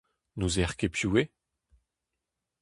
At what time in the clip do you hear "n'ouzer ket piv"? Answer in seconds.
0.37-1.13